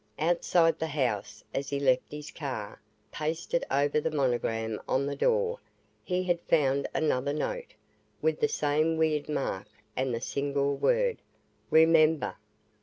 Outside 0.17 0.79
the 0.79 0.87
house, 0.87 1.43
as 1.53 1.69
he 1.69 1.79
left 1.79 2.11
his 2.11 2.31
car, 2.31 2.81
pasted 3.11 3.63
over 3.69 4.01
the 4.01 4.09
monogram 4.09 4.81
on 4.87 5.05
the 5.05 5.15
door, 5.15 5.59
he 6.03 6.23
had 6.23 6.41
found 6.47 6.89
another 6.95 7.33
note, 7.33 7.75
with 8.19 8.39
the 8.39 8.47
same 8.47 8.97
weird 8.97 9.29
mark 9.29 9.67
and 9.95 10.11
the 10.11 10.19
single 10.19 10.75
word: 10.75 11.19
"Remember!" 11.69 12.35